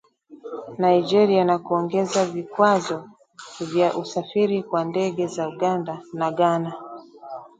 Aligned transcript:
Nigeria 0.77 1.43
na 1.45 1.57
kuongeza 1.59 2.25
vikwazo 2.25 3.09
vya 3.59 3.97
usafiri 3.97 4.63
kwa 4.63 4.83
ndege 4.83 5.27
za 5.27 5.49
Uganda 5.49 6.01
na 6.13 6.31
Ghana 6.31 6.73